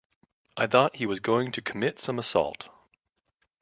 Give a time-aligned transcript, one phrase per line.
[0.57, 2.69] I thought he was going to commit some assault.